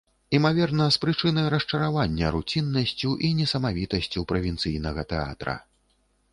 Імаверна, 0.37 0.87
з 0.95 1.01
прычыны 1.03 1.43
расчаравання 1.55 2.31
руціннасцю 2.37 3.13
і 3.29 3.31
несамавітасцю 3.43 4.27
правінцыйнага 4.35 5.01
тэатра. 5.15 5.59